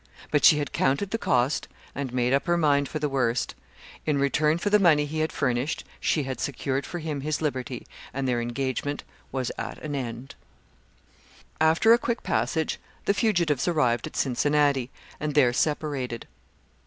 But 0.31 0.43
she 0.43 0.57
had 0.57 0.71
counted 0.73 1.11
the 1.11 1.19
cost, 1.19 1.67
and 1.93 2.11
made 2.11 2.33
up 2.33 2.47
her 2.47 2.57
mind 2.57 2.89
for 2.89 2.97
the 2.97 3.07
worst. 3.07 3.53
In 4.03 4.17
return 4.17 4.57
for 4.57 4.71
the 4.71 4.79
money 4.79 5.05
he 5.05 5.19
had 5.19 5.31
furnished, 5.31 5.83
she 5.99 6.23
had 6.23 6.39
secured 6.39 6.87
for 6.87 6.97
him 6.97 7.21
his 7.21 7.39
liberty, 7.39 7.85
and 8.11 8.27
their 8.27 8.41
engagement 8.41 9.03
was 9.31 9.51
at 9.59 9.77
an 9.77 9.93
end. 9.93 10.33
After 11.59 11.93
a 11.93 11.99
quick 11.99 12.23
passage 12.23 12.79
the 13.05 13.13
fugitives 13.13 13.67
arrived 13.67 14.07
at 14.07 14.15
Cincinnati, 14.17 14.89
and 15.19 15.35
there 15.35 15.53
separated. 15.53 16.25